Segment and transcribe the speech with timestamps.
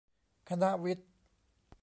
[0.49, 1.09] คณะวิทย์